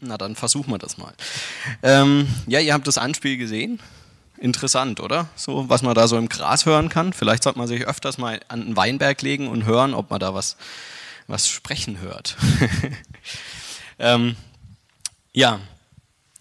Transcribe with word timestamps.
Na, 0.00 0.16
dann 0.16 0.34
versuchen 0.34 0.70
wir 0.70 0.78
das 0.78 0.96
mal. 0.96 1.12
Ähm, 1.82 2.26
ja, 2.46 2.60
ihr 2.60 2.72
habt 2.72 2.86
das 2.86 2.98
Anspiel 2.98 3.36
gesehen. 3.36 3.80
Interessant, 4.38 5.00
oder? 5.00 5.28
So, 5.36 5.68
was 5.68 5.82
man 5.82 5.94
da 5.94 6.08
so 6.08 6.16
im 6.16 6.30
Gras 6.30 6.64
hören 6.64 6.88
kann. 6.88 7.12
Vielleicht 7.12 7.42
sollte 7.42 7.58
man 7.58 7.68
sich 7.68 7.86
öfters 7.86 8.16
mal 8.16 8.40
an 8.48 8.62
einen 8.62 8.76
Weinberg 8.76 9.20
legen 9.20 9.48
und 9.48 9.66
hören, 9.66 9.92
ob 9.92 10.08
man 10.08 10.18
da 10.18 10.32
was, 10.32 10.56
was 11.26 11.48
sprechen 11.48 12.00
hört. 12.00 12.36
ähm, 13.98 14.36
ja, 15.32 15.60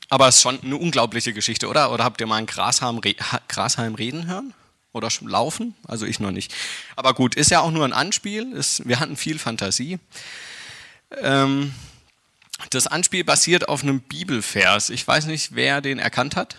aber 0.10 0.30
es 0.30 0.38
ist 0.38 0.42
schon 0.42 0.62
eine 0.62 0.78
unglaubliche 0.78 1.34
Geschichte, 1.34 1.68
oder? 1.68 1.92
Oder 1.92 2.06
habt 2.06 2.22
ihr 2.22 2.28
mal 2.28 2.38
einen 2.38 2.48
Grashalm, 2.48 3.02
Grashalm 3.50 3.96
reden 3.96 4.28
hören? 4.28 4.54
Oder 4.94 5.10
laufen? 5.22 5.76
Also 5.86 6.06
ich 6.06 6.22
noch 6.22 6.32
nicht. 6.32 6.54
Aber 6.96 7.14
gut, 7.14 7.36
ist 7.36 7.52
ja 7.52 7.60
auch 7.60 7.72
nur 7.72 7.84
ein 7.84 7.94
Anspiel. 7.94 8.54
Ist, 8.54 8.88
wir 8.88 9.02
hatten 9.02 9.18
viel 9.18 9.38
Fantasie. 9.38 10.00
Ähm, 11.22 11.74
das 12.70 12.88
Anspiel 12.88 13.24
basiert 13.24 13.68
auf 13.68 13.84
einem 13.84 14.02
Bibelvers. 14.02 14.90
Ich 14.90 15.08
weiß 15.08 15.26
nicht, 15.26 15.56
wer 15.56 15.82
den 15.82 16.00
erkannt 16.00 16.36
hat. 16.36 16.56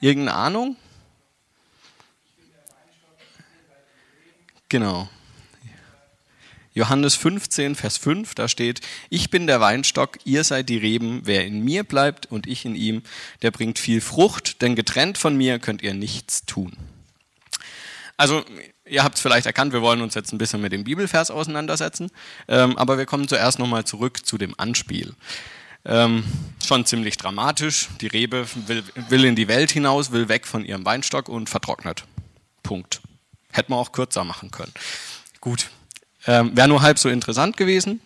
Irgendeine 0.00 0.36
Ahnung? 0.36 0.76
Genau. 4.68 5.08
Johannes 6.74 7.14
15, 7.14 7.76
Vers 7.76 7.98
5, 7.98 8.34
da 8.34 8.48
steht, 8.48 8.80
ich 9.08 9.30
bin 9.30 9.46
der 9.46 9.60
Weinstock, 9.60 10.18
ihr 10.24 10.42
seid 10.42 10.68
die 10.68 10.76
Reben, 10.76 11.20
wer 11.22 11.46
in 11.46 11.64
mir 11.64 11.84
bleibt 11.84 12.26
und 12.26 12.48
ich 12.48 12.64
in 12.64 12.74
ihm, 12.74 13.02
der 13.42 13.52
bringt 13.52 13.78
viel 13.78 14.00
Frucht, 14.00 14.60
denn 14.60 14.74
getrennt 14.74 15.16
von 15.16 15.36
mir 15.36 15.60
könnt 15.60 15.82
ihr 15.82 15.94
nichts 15.94 16.44
tun. 16.46 16.76
Also 18.16 18.44
ihr 18.84 19.02
habt 19.02 19.16
es 19.16 19.20
vielleicht 19.20 19.46
erkannt, 19.46 19.72
wir 19.72 19.82
wollen 19.82 20.00
uns 20.00 20.14
jetzt 20.14 20.32
ein 20.32 20.38
bisschen 20.38 20.60
mit 20.60 20.72
dem 20.72 20.84
Bibelvers 20.84 21.30
auseinandersetzen, 21.30 22.10
ähm, 22.48 22.78
aber 22.78 22.96
wir 22.98 23.06
kommen 23.06 23.26
zuerst 23.26 23.58
nochmal 23.58 23.84
zurück 23.84 24.24
zu 24.24 24.38
dem 24.38 24.54
Anspiel. 24.58 25.14
Ähm, 25.86 26.24
schon 26.64 26.86
ziemlich 26.86 27.16
dramatisch. 27.16 27.88
Die 28.00 28.06
Rebe 28.06 28.46
will, 28.66 28.84
will, 29.08 29.24
in 29.24 29.36
die 29.36 29.48
Welt 29.48 29.70
hinaus, 29.70 30.12
will 30.12 30.28
weg 30.28 30.46
von 30.46 30.64
ihrem 30.64 30.84
Weinstock 30.84 31.28
und 31.28 31.50
vertrocknet. 31.50 32.04
Punkt. 32.62 33.02
Hätte 33.52 33.70
man 33.70 33.80
auch 33.80 33.92
kürzer 33.92 34.24
machen 34.24 34.50
können. 34.50 34.72
Gut. 35.40 35.68
Ähm, 36.26 36.56
Wäre 36.56 36.68
nur 36.68 36.80
halb 36.80 36.98
so 36.98 37.10
interessant 37.10 37.56
gewesen. 37.58 38.00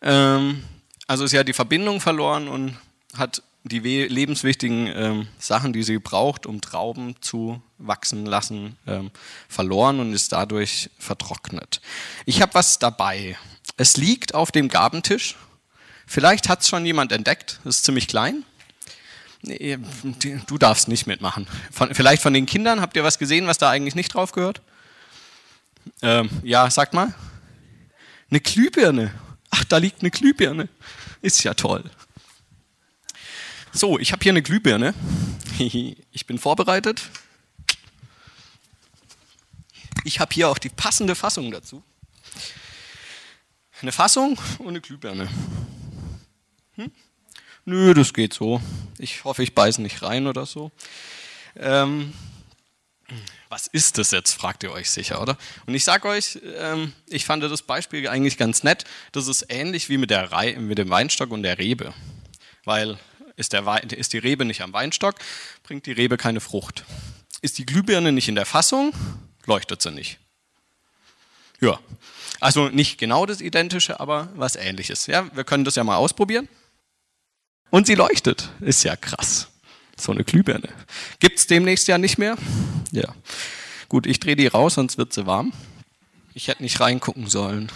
Ähm, 0.00 0.64
also 1.06 1.24
ist 1.24 1.32
ja 1.32 1.44
die 1.44 1.52
Verbindung 1.52 2.00
verloren 2.00 2.48
und 2.48 2.78
hat 3.14 3.42
die 3.64 3.80
lebenswichtigen 3.80 4.86
ähm, 4.86 5.28
Sachen, 5.38 5.74
die 5.74 5.82
sie 5.82 5.98
braucht, 5.98 6.46
um 6.46 6.62
Trauben 6.62 7.16
zu 7.20 7.60
wachsen 7.80 8.26
lassen, 8.26 8.76
ähm, 8.86 9.10
verloren 9.48 10.00
und 10.00 10.12
ist 10.12 10.32
dadurch 10.32 10.90
vertrocknet. 10.98 11.80
Ich 12.26 12.42
habe 12.42 12.54
was 12.54 12.78
dabei. 12.78 13.36
Es 13.76 13.96
liegt 13.96 14.34
auf 14.34 14.52
dem 14.52 14.68
Gabentisch. 14.68 15.36
Vielleicht 16.06 16.48
hat 16.48 16.60
es 16.60 16.68
schon 16.68 16.84
jemand 16.84 17.12
entdeckt. 17.12 17.60
Es 17.64 17.76
ist 17.76 17.84
ziemlich 17.84 18.08
klein. 18.08 18.44
Du 20.46 20.58
darfst 20.58 20.88
nicht 20.88 21.06
mitmachen. 21.06 21.46
Von, 21.72 21.94
vielleicht 21.94 22.22
von 22.22 22.34
den 22.34 22.46
Kindern 22.46 22.80
habt 22.80 22.96
ihr 22.96 23.04
was 23.04 23.18
gesehen, 23.18 23.46
was 23.46 23.58
da 23.58 23.70
eigentlich 23.70 23.94
nicht 23.94 24.12
drauf 24.12 24.32
gehört? 24.32 24.60
Ähm, 26.02 26.28
ja, 26.42 26.70
sagt 26.70 26.92
mal. 26.92 27.14
Eine 28.30 28.40
Glühbirne. 28.40 29.12
Ach, 29.50 29.64
da 29.64 29.78
liegt 29.78 30.02
eine 30.02 30.10
Glühbirne. 30.10 30.68
Ist 31.22 31.42
ja 31.42 31.54
toll. 31.54 31.84
So, 33.72 33.98
ich 33.98 34.12
habe 34.12 34.22
hier 34.22 34.32
eine 34.32 34.42
Glühbirne. 34.42 34.94
Ich 35.58 36.26
bin 36.26 36.38
vorbereitet. 36.38 37.02
Ich 40.04 40.20
habe 40.20 40.32
hier 40.34 40.48
auch 40.48 40.58
die 40.58 40.68
passende 40.68 41.14
Fassung 41.14 41.50
dazu. 41.50 41.82
Eine 43.82 43.92
Fassung 43.92 44.38
und 44.58 44.68
eine 44.68 44.80
Glühbirne. 44.80 45.28
Hm? 46.74 46.90
Nö, 47.64 47.94
das 47.94 48.12
geht 48.12 48.34
so. 48.34 48.60
Ich 48.98 49.24
hoffe, 49.24 49.42
ich 49.42 49.54
beiße 49.54 49.80
nicht 49.80 50.02
rein 50.02 50.26
oder 50.26 50.46
so. 50.46 50.70
Ähm, 51.56 52.12
was 53.48 53.66
ist 53.66 53.98
das 53.98 54.10
jetzt, 54.10 54.34
fragt 54.34 54.62
ihr 54.62 54.70
euch 54.70 54.90
sicher, 54.90 55.20
oder? 55.20 55.36
Und 55.66 55.74
ich 55.74 55.84
sage 55.84 56.08
euch, 56.08 56.38
ähm, 56.56 56.92
ich 57.08 57.24
fand 57.24 57.42
das 57.42 57.62
Beispiel 57.62 58.06
eigentlich 58.08 58.36
ganz 58.36 58.62
nett. 58.62 58.84
Das 59.12 59.28
ist 59.28 59.46
ähnlich 59.48 59.88
wie 59.88 59.98
mit, 59.98 60.10
der 60.10 60.30
Rei 60.30 60.54
mit 60.58 60.78
dem 60.78 60.90
Weinstock 60.90 61.30
und 61.30 61.42
der 61.42 61.58
Rebe. 61.58 61.92
Weil 62.64 62.98
ist, 63.36 63.52
der 63.52 63.66
Wein, 63.66 63.88
ist 63.88 64.12
die 64.12 64.18
Rebe 64.18 64.44
nicht 64.44 64.60
am 64.60 64.72
Weinstock, 64.72 65.16
bringt 65.62 65.86
die 65.86 65.92
Rebe 65.92 66.16
keine 66.16 66.40
Frucht. 66.40 66.84
Ist 67.42 67.58
die 67.58 67.66
Glühbirne 67.66 68.12
nicht 68.12 68.28
in 68.28 68.34
der 68.34 68.46
Fassung, 68.46 68.92
leuchtet 69.50 69.82
sie 69.82 69.90
nicht. 69.90 70.18
Ja, 71.60 71.78
also 72.38 72.68
nicht 72.68 72.98
genau 72.98 73.26
das 73.26 73.40
Identische, 73.40 74.00
aber 74.00 74.28
was 74.34 74.56
Ähnliches. 74.56 75.06
Ja, 75.06 75.28
wir 75.34 75.44
können 75.44 75.64
das 75.64 75.74
ja 75.74 75.84
mal 75.84 75.96
ausprobieren. 75.96 76.48
Und 77.70 77.86
sie 77.86 77.96
leuchtet. 77.96 78.48
Ist 78.60 78.84
ja 78.84 78.96
krass. 78.96 79.48
So 79.96 80.12
eine 80.12 80.24
Glühbirne. 80.24 80.68
Gibt 81.18 81.38
es 81.38 81.46
demnächst 81.46 81.86
ja 81.88 81.98
nicht 81.98 82.16
mehr? 82.16 82.36
Ja. 82.92 83.14
Gut, 83.88 84.06
ich 84.06 84.20
drehe 84.20 84.36
die 84.36 84.46
raus, 84.46 84.74
sonst 84.74 84.96
wird 84.96 85.12
sie 85.12 85.26
warm. 85.26 85.52
Ich 86.32 86.48
hätte 86.48 86.62
nicht 86.62 86.80
reingucken 86.80 87.28
sollen. 87.28 87.70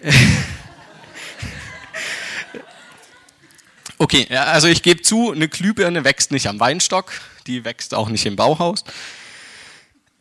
Okay, 4.02 4.34
also 4.34 4.66
ich 4.66 4.82
gebe 4.82 5.02
zu, 5.02 5.30
eine 5.30 5.46
Glühbirne 5.46 6.04
wächst 6.04 6.30
nicht 6.30 6.46
am 6.46 6.58
Weinstock, 6.58 7.12
die 7.46 7.66
wächst 7.66 7.92
auch 7.92 8.08
nicht 8.08 8.24
im 8.24 8.34
Bauhaus. 8.34 8.82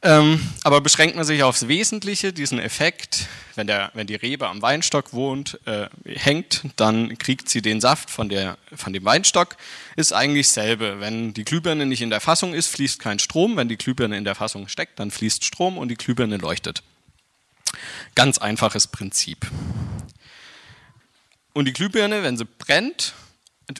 Ähm, 0.01 0.39
aber 0.63 0.79
beschränkt 0.79 1.17
man 1.17 1.25
sich 1.25 1.43
aufs 1.43 1.67
Wesentliche, 1.67 2.31
diesen 2.31 2.57
Effekt, 2.57 3.27
wenn, 3.55 3.67
der, 3.67 3.91
wenn 3.93 4.07
die 4.07 4.15
Rebe 4.15 4.47
am 4.47 4.61
Weinstock 4.61 5.11
wohnt, 5.11 5.59
äh, 5.65 5.89
hängt, 6.05 6.63
dann 6.77 7.17
kriegt 7.17 7.49
sie 7.49 7.61
den 7.61 7.81
Saft 7.81 8.09
von, 8.09 8.29
der, 8.29 8.57
von 8.73 8.93
dem 8.93 9.03
Weinstock, 9.03 9.57
ist 9.97 10.13
eigentlich 10.13 10.47
dasselbe. 10.47 11.01
Wenn 11.01 11.33
die 11.33 11.43
Glühbirne 11.43 11.85
nicht 11.85 12.01
in 12.01 12.09
der 12.09 12.21
Fassung 12.21 12.53
ist, 12.53 12.67
fließt 12.67 12.99
kein 12.99 13.19
Strom. 13.19 13.57
Wenn 13.57 13.67
die 13.67 13.77
Glühbirne 13.77 14.17
in 14.17 14.23
der 14.23 14.35
Fassung 14.35 14.69
steckt, 14.69 14.99
dann 14.99 15.11
fließt 15.11 15.43
Strom 15.43 15.77
und 15.77 15.89
die 15.89 15.95
Glühbirne 15.95 16.37
leuchtet. 16.37 16.81
Ganz 18.15 18.37
einfaches 18.37 18.87
Prinzip. 18.87 19.47
Und 21.51 21.65
die 21.65 21.73
Glühbirne, 21.73 22.23
wenn 22.23 22.37
sie 22.37 22.45
brennt, 22.45 23.13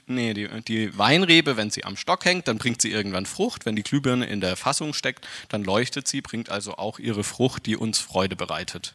nee, 0.06 0.34
die, 0.34 0.48
die 0.62 0.96
Weinrebe, 0.96 1.56
wenn 1.56 1.70
sie 1.70 1.84
am 1.84 1.96
Stock 1.96 2.24
hängt, 2.24 2.48
dann 2.48 2.58
bringt 2.58 2.82
sie 2.82 2.90
irgendwann 2.90 3.26
Frucht. 3.26 3.66
Wenn 3.66 3.76
die 3.76 3.82
Glühbirne 3.82 4.26
in 4.26 4.40
der 4.40 4.56
Fassung 4.56 4.94
steckt, 4.94 5.26
dann 5.48 5.64
leuchtet 5.64 6.08
sie, 6.08 6.20
bringt 6.20 6.50
also 6.50 6.76
auch 6.76 6.98
ihre 6.98 7.24
Frucht, 7.24 7.66
die 7.66 7.76
uns 7.76 7.98
Freude 7.98 8.36
bereitet. 8.36 8.94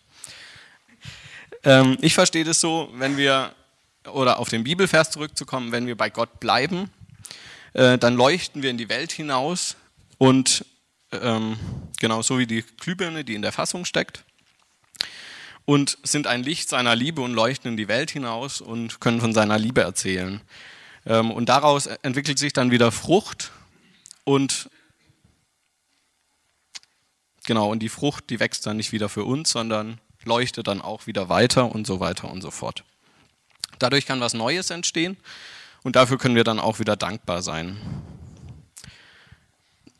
Ähm, 1.63 1.97
ich 2.01 2.13
verstehe 2.13 2.43
das 2.43 2.61
so, 2.61 2.89
wenn 2.93 3.17
wir, 3.17 3.53
oder 4.11 4.39
auf 4.39 4.49
den 4.49 4.63
Bibelvers 4.63 5.11
zurückzukommen, 5.11 5.71
wenn 5.71 5.87
wir 5.87 5.97
bei 5.97 6.09
Gott 6.09 6.39
bleiben, 6.39 6.89
äh, 7.73 7.97
dann 7.97 8.15
leuchten 8.15 8.61
wir 8.61 8.69
in 8.69 8.77
die 8.77 8.89
Welt 8.89 9.11
hinaus 9.11 9.75
und 10.17 10.65
ähm, 11.11 11.57
genau 11.99 12.21
so 12.21 12.39
wie 12.39 12.47
die 12.47 12.63
Glühbirne, 12.79 13.23
die 13.23 13.35
in 13.35 13.41
der 13.41 13.51
Fassung 13.51 13.85
steckt 13.85 14.23
und 15.65 15.97
sind 16.03 16.27
ein 16.27 16.43
Licht 16.43 16.69
seiner 16.69 16.95
Liebe 16.95 17.21
und 17.21 17.33
leuchten 17.33 17.71
in 17.71 17.77
die 17.77 17.87
Welt 17.87 18.11
hinaus 18.11 18.61
und 18.61 18.99
können 18.99 19.19
von 19.19 19.33
seiner 19.33 19.57
Liebe 19.57 19.81
erzählen. 19.81 20.41
Ähm, 21.05 21.31
und 21.31 21.49
daraus 21.49 21.85
entwickelt 21.85 22.39
sich 22.39 22.53
dann 22.53 22.71
wieder 22.71 22.91
Frucht 22.91 23.51
und 24.23 24.69
genau, 27.45 27.69
und 27.71 27.79
die 27.79 27.89
Frucht, 27.89 28.29
die 28.29 28.39
wächst 28.39 28.65
dann 28.65 28.77
nicht 28.77 28.91
wieder 28.91 29.09
für 29.09 29.23
uns, 29.23 29.51
sondern 29.51 29.99
leuchtet 30.23 30.67
dann 30.67 30.81
auch 30.81 31.07
wieder 31.07 31.29
weiter 31.29 31.71
und 31.71 31.85
so 31.85 31.99
weiter 31.99 32.29
und 32.31 32.41
so 32.41 32.51
fort. 32.51 32.83
Dadurch 33.79 34.05
kann 34.05 34.21
was 34.21 34.33
Neues 34.33 34.69
entstehen 34.69 35.17
und 35.83 35.95
dafür 35.95 36.17
können 36.17 36.35
wir 36.35 36.43
dann 36.43 36.59
auch 36.59 36.79
wieder 36.79 36.95
dankbar 36.95 37.41
sein. 37.41 37.77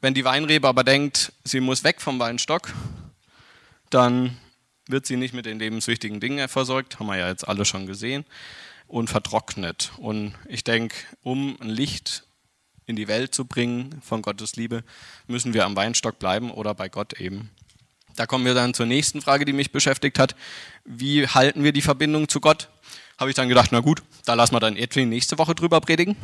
Wenn 0.02 0.14
die 0.14 0.26
Weinrebe 0.26 0.68
aber 0.68 0.84
denkt, 0.84 1.34
sie 1.44 1.60
muss 1.60 1.84
weg 1.84 2.02
vom 2.02 2.20
Weinstock, 2.20 2.74
dann 3.90 4.38
wird 4.88 5.06
sie 5.06 5.18
nicht 5.18 5.34
mit 5.34 5.46
den 5.46 5.60
lebenswichtigen 5.60 6.20
Dingen 6.20 6.48
versorgt, 6.48 7.00
haben 7.00 7.08
wir 7.08 7.18
ja 7.18 7.30
jetzt 7.30 7.48
alle 7.48 7.66
schon 7.66 7.88
gesehen, 7.88 8.26
und 8.88 9.10
vertrocknet. 9.10 9.92
Und 9.98 10.34
ich 10.48 10.64
denke, 10.64 10.96
um 11.24 11.58
ein 11.62 11.70
Licht 11.70 12.24
in 12.86 12.96
die 12.96 13.08
Welt 13.08 13.34
zu 13.34 13.46
bringen 13.46 14.02
von 14.04 14.22
Gottes 14.22 14.56
Liebe, 14.56 14.84
müssen 15.28 15.54
wir 15.54 15.66
am 15.66 15.76
Weinstock 15.76 16.20
bleiben 16.20 16.52
oder 16.52 16.74
bei 16.76 16.90
Gott 16.90 17.20
eben. 17.20 17.50
Da 18.16 18.26
kommen 18.26 18.46
wir 18.46 18.54
dann 18.54 18.74
zur 18.74 18.86
nächsten 18.86 19.22
Frage, 19.22 19.44
die 19.44 19.54
mich 19.54 19.72
beschäftigt 19.72 20.20
hat. 20.20 20.36
Wie 20.86 21.28
halten 21.28 21.64
wir 21.64 21.74
die 21.74 21.82
Verbindung 21.82 22.30
zu 22.30 22.40
Gott? 22.40 22.70
Habe 23.18 23.30
ich 23.30 23.36
dann 23.36 23.50
gedacht, 23.50 23.70
na 23.72 23.80
gut, 23.80 24.04
da 24.26 24.34
lassen 24.34 24.54
wir 24.54 24.60
dann 24.60 24.78
Edwin 24.78 25.10
nächste 25.10 25.38
Woche 25.38 25.56
drüber 25.56 25.82
predigen. 25.82 26.16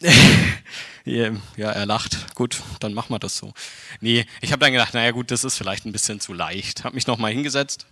ja, 1.04 1.32
er 1.56 1.86
lacht. 1.86 2.34
Gut, 2.34 2.62
dann 2.80 2.92
machen 2.92 3.10
wir 3.10 3.18
das 3.18 3.36
so. 3.36 3.54
Nee, 4.00 4.26
ich 4.40 4.52
habe 4.52 4.60
dann 4.60 4.72
gedacht, 4.72 4.94
naja 4.94 5.12
gut, 5.12 5.30
das 5.30 5.44
ist 5.44 5.56
vielleicht 5.56 5.86
ein 5.86 5.92
bisschen 5.92 6.20
zu 6.20 6.32
leicht. 6.32 6.84
Habe 6.84 6.94
mich 6.94 7.06
nochmal 7.06 7.32
hingesetzt 7.32 7.86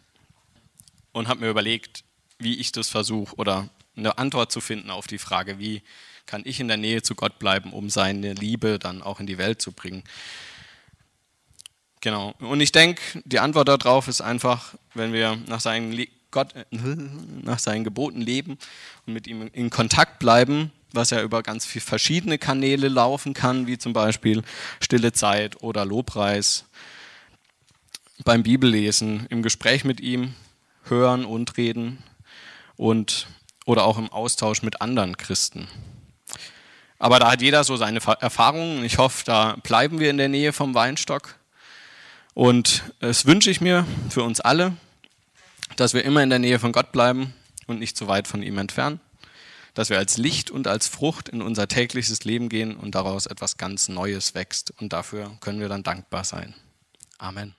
und 1.12 1.28
habe 1.28 1.40
mir 1.40 1.48
überlegt, 1.48 2.04
wie 2.38 2.56
ich 2.58 2.72
das 2.72 2.88
versuche 2.88 3.34
oder 3.36 3.68
eine 3.96 4.18
Antwort 4.18 4.52
zu 4.52 4.60
finden 4.60 4.90
auf 4.90 5.06
die 5.06 5.18
Frage, 5.18 5.58
wie 5.58 5.82
kann 6.26 6.42
ich 6.44 6.60
in 6.60 6.68
der 6.68 6.76
Nähe 6.76 7.02
zu 7.02 7.14
Gott 7.14 7.38
bleiben, 7.38 7.72
um 7.72 7.90
seine 7.90 8.32
Liebe 8.32 8.78
dann 8.78 9.02
auch 9.02 9.20
in 9.20 9.26
die 9.26 9.38
Welt 9.38 9.60
zu 9.60 9.72
bringen. 9.72 10.04
Genau. 12.00 12.34
Und 12.38 12.60
ich 12.60 12.72
denke, 12.72 13.00
die 13.24 13.38
Antwort 13.38 13.68
darauf 13.68 14.08
ist 14.08 14.20
einfach, 14.20 14.74
wenn 14.94 15.12
wir 15.12 15.36
nach 15.46 15.60
seinen 15.60 16.06
Gott, 16.30 16.54
nach 16.70 17.58
seinen 17.58 17.84
Geboten 17.84 18.20
leben 18.20 18.58
und 19.06 19.14
mit 19.14 19.26
ihm 19.26 19.48
in 19.52 19.70
Kontakt 19.70 20.18
bleiben, 20.18 20.72
was 20.92 21.10
ja 21.10 21.22
über 21.22 21.42
ganz 21.42 21.64
viele 21.64 21.84
verschiedene 21.84 22.38
Kanäle 22.38 22.88
laufen 22.88 23.34
kann, 23.34 23.66
wie 23.66 23.78
zum 23.78 23.92
Beispiel 23.92 24.42
stille 24.80 25.12
Zeit 25.12 25.62
oder 25.62 25.84
Lobpreis, 25.84 26.66
beim 28.24 28.42
Bibellesen, 28.42 29.26
im 29.28 29.42
Gespräch 29.42 29.84
mit 29.84 30.00
ihm, 30.00 30.34
hören 30.84 31.24
und 31.24 31.56
reden 31.56 32.02
und 32.76 33.26
oder 33.66 33.84
auch 33.84 33.98
im 33.98 34.10
Austausch 34.10 34.62
mit 34.62 34.80
anderen 34.80 35.16
Christen. 35.16 35.68
Aber 36.98 37.18
da 37.18 37.30
hat 37.30 37.42
jeder 37.42 37.64
so 37.64 37.76
seine 37.76 38.00
Erfahrungen. 38.20 38.84
Ich 38.84 38.98
hoffe, 38.98 39.24
da 39.24 39.56
bleiben 39.62 40.00
wir 40.00 40.10
in 40.10 40.16
der 40.16 40.28
Nähe 40.28 40.52
vom 40.52 40.74
Weinstock. 40.74 41.38
Und 42.34 42.82
es 43.00 43.26
wünsche 43.26 43.50
ich 43.50 43.60
mir 43.60 43.86
für 44.10 44.22
uns 44.22 44.40
alle, 44.40 44.76
dass 45.76 45.94
wir 45.94 46.04
immer 46.04 46.22
in 46.22 46.30
der 46.30 46.38
Nähe 46.38 46.58
von 46.58 46.72
Gott 46.72 46.92
bleiben 46.92 47.34
und 47.66 47.78
nicht 47.78 47.96
zu 47.96 48.08
weit 48.08 48.28
von 48.28 48.42
ihm 48.42 48.58
entfernen. 48.58 49.00
Dass 49.74 49.90
wir 49.90 49.98
als 49.98 50.18
Licht 50.18 50.50
und 50.50 50.68
als 50.68 50.86
Frucht 50.86 51.28
in 51.28 51.42
unser 51.42 51.66
tägliches 51.66 52.24
Leben 52.24 52.48
gehen 52.48 52.76
und 52.76 52.94
daraus 52.94 53.26
etwas 53.26 53.56
ganz 53.56 53.88
Neues 53.88 54.34
wächst. 54.34 54.72
Und 54.80 54.92
dafür 54.92 55.36
können 55.40 55.60
wir 55.60 55.68
dann 55.68 55.82
dankbar 55.82 56.24
sein. 56.24 56.54
Amen. 57.18 57.54